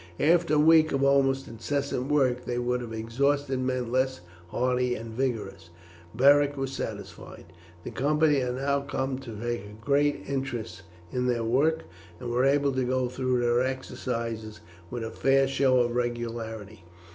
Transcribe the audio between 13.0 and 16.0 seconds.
through their exercises with a fair show of